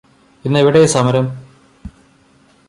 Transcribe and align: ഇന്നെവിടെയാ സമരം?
ഇന്നെവിടെയാ 0.45 0.87
സമരം? 0.87 1.25